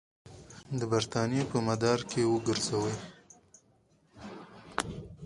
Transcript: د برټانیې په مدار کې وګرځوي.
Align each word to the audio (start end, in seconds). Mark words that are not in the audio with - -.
د 0.79 0.81
برټانیې 0.91 1.43
په 1.51 1.57
مدار 1.67 1.99
کې 2.09 2.21
وګرځوي. 2.33 2.95